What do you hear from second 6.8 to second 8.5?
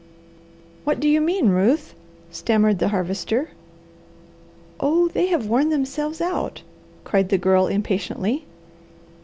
cried the Girl impatiently.